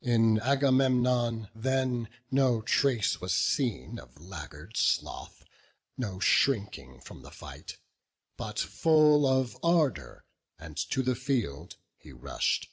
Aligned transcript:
In 0.00 0.40
Agamemnon 0.40 1.50
then 1.54 2.08
no 2.30 2.62
trace 2.62 3.20
was 3.20 3.34
seen 3.34 3.98
Of 3.98 4.18
laggard 4.18 4.74
sloth, 4.74 5.44
no 5.98 6.18
shrinking 6.18 7.00
from 7.02 7.20
the 7.20 7.30
fight, 7.30 7.76
But 8.38 8.58
full 8.58 9.26
of 9.26 9.54
ardour 9.62 10.24
to 10.88 11.02
the 11.02 11.14
field 11.14 11.76
he 11.98 12.10
rush'd. 12.10 12.68